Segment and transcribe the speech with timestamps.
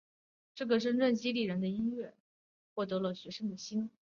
[0.55, 2.11] 这个真正激励人的音乐录影
[2.73, 3.91] 带赢得了新加坡很多学生的心。